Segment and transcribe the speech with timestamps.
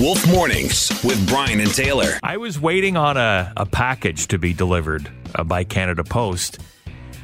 [0.00, 2.18] Wolf Mornings with Brian and Taylor.
[2.20, 6.58] I was waiting on a, a package to be delivered uh, by Canada Post,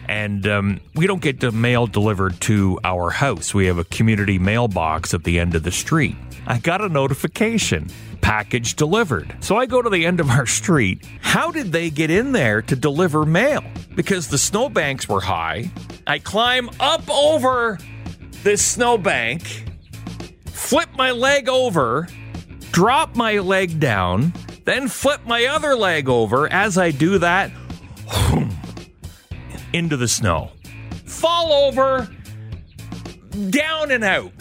[0.07, 3.53] and um, we don't get the mail delivered to our house.
[3.53, 6.15] We have a community mailbox at the end of the street.
[6.47, 7.91] I got a notification
[8.21, 9.35] package delivered.
[9.41, 11.05] So I go to the end of our street.
[11.23, 13.65] How did they get in there to deliver mail?
[13.97, 15.73] Because the snowbanks were high.
[16.07, 17.79] I climb up over
[18.45, 19.43] this snowbank,
[20.47, 22.07] flip my leg over,
[22.73, 24.33] drop my leg down,
[24.65, 26.51] then flip my other leg over.
[26.53, 27.51] As I do that,
[29.73, 30.51] into the snow.
[31.05, 32.09] Fall over,
[33.51, 34.33] down and out.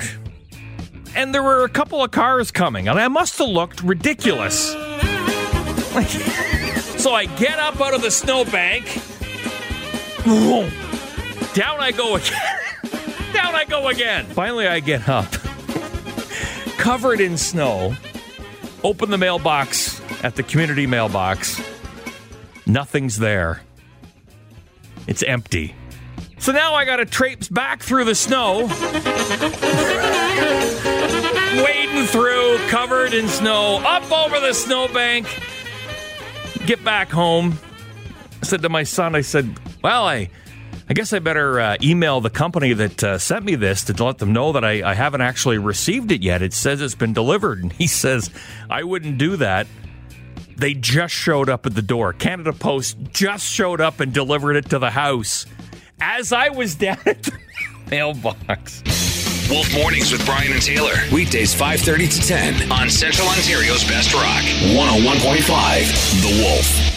[1.15, 4.75] And there were a couple of cars coming, and I must have looked ridiculous.
[6.99, 8.83] So I get up out of the snowbank.
[11.53, 12.59] Down I go again.
[13.33, 14.25] Down I go again.
[14.25, 15.31] Finally, I get up,
[16.77, 17.95] covered in snow
[18.83, 21.61] Open the mailbox at the community mailbox.
[22.65, 23.61] Nothing's there.
[25.07, 25.75] It's empty.
[26.37, 28.67] So now I got to traipse back through the snow.
[31.63, 35.27] Wading through, covered in snow, up over the snowbank.
[36.65, 37.59] Get back home.
[38.41, 40.29] I said to my son, I said, Well, I
[40.89, 44.17] I guess I better uh, email the company that uh, sent me this to let
[44.17, 46.41] them know that I, I haven't actually received it yet.
[46.41, 47.61] It says it's been delivered.
[47.61, 48.31] And he says,
[48.71, 49.67] I wouldn't do that.
[50.57, 52.13] They just showed up at the door.
[52.13, 55.45] Canada Post just showed up and delivered it to the house
[56.01, 57.37] as I was down at the
[57.91, 58.81] mailbox.
[59.47, 60.93] Wolf Mornings with Brian and Taylor.
[61.11, 64.43] Weekdays 5:30 to 10 on Central Ontario's Best Rock.
[64.75, 66.88] 101.5 The Wolf.